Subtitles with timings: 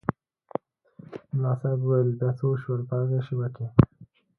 [1.33, 3.65] ملا صاحب وویل بیا څه وشول په هغې شېبه کې.